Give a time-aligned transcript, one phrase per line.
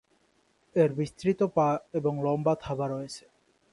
[0.75, 1.67] এর বিস্তৃত পা
[1.93, 3.23] এবং লম্বা থাবা রয়েছে।